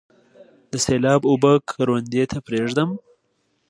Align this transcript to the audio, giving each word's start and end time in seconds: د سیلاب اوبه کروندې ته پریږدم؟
د 0.71 0.73
سیلاب 0.85 1.21
اوبه 1.31 1.51
کروندې 1.69 2.23
ته 2.31 2.37
پریږدم؟ 2.47 2.89